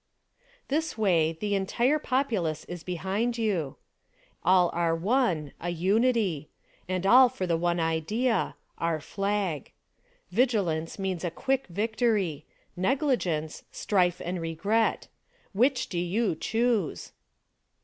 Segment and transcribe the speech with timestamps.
[0.51, 3.75] * This way the entire populace is behind you;
[4.43, 6.49] all are one, a unity;
[6.89, 9.71] and all for the one idea— our flag.
[10.31, 15.07] Vigilance means a quick victory; negligence— strife and regret.
[15.53, 17.11] Which do you choose?